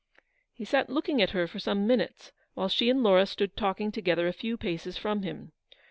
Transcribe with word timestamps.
He 0.51 0.65
sat 0.65 0.89
looking 0.89 1.21
at 1.21 1.29
her 1.29 1.45
for 1.45 1.59
some 1.59 1.85
minutes 1.85 2.31
while 2.55 2.67
she 2.69 2.89
and 2.89 3.03
Laura 3.03 3.27
stood 3.27 3.55
talking 3.55 3.91
together 3.91 4.27
a 4.27 4.33
few 4.33 4.57
paces 4.57 4.97
from 4.97 5.21
him. 5.21 5.51